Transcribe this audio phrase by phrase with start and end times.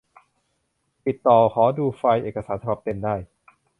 [1.05, 3.15] ติดต่อขอดูไฟล์เอกสารฉบับเต็มได้